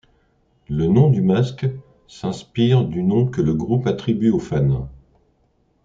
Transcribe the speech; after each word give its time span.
Le 0.67 0.87
nom 0.87 1.11
du 1.11 1.21
masque 1.21 1.67
s'inspire 2.07 2.85
du 2.85 3.03
nom 3.03 3.27
que 3.27 3.39
le 3.39 3.53
groupe 3.53 3.85
attribue 3.85 4.31
aux 4.31 4.39
fans. 4.39 4.89